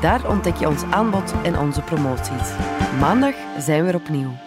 Daar 0.00 0.28
ontdek 0.28 0.56
je 0.56 0.68
ons 0.68 0.82
aanbod 0.82 1.34
en 1.42 1.58
onze 1.58 1.82
promoties. 1.82 2.52
Maandag 3.00 3.34
zijn 3.58 3.84
we 3.84 3.88
er 3.88 3.94
opnieuw. 3.94 4.43